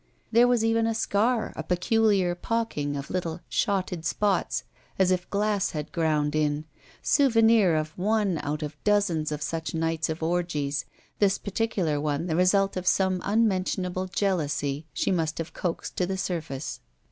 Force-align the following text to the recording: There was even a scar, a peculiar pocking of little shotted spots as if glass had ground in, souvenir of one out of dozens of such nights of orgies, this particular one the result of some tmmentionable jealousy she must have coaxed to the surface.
There 0.31 0.47
was 0.47 0.65
even 0.65 0.87
a 0.87 0.95
scar, 0.95 1.53
a 1.55 1.61
peculiar 1.61 2.33
pocking 2.33 2.97
of 2.97 3.11
little 3.11 3.41
shotted 3.47 4.03
spots 4.03 4.63
as 4.97 5.11
if 5.11 5.29
glass 5.29 5.69
had 5.73 5.91
ground 5.91 6.35
in, 6.35 6.65
souvenir 7.03 7.75
of 7.75 7.95
one 7.95 8.39
out 8.41 8.63
of 8.63 8.83
dozens 8.83 9.31
of 9.31 9.43
such 9.43 9.75
nights 9.75 10.09
of 10.09 10.23
orgies, 10.23 10.85
this 11.19 11.37
particular 11.37 12.01
one 12.01 12.25
the 12.25 12.35
result 12.35 12.75
of 12.75 12.87
some 12.87 13.19
tmmentionable 13.21 14.11
jealousy 14.11 14.87
she 14.91 15.11
must 15.11 15.37
have 15.37 15.53
coaxed 15.53 15.95
to 15.97 16.07
the 16.07 16.17
surface. 16.17 16.79